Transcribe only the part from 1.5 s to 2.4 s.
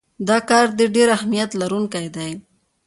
لرونکی دی.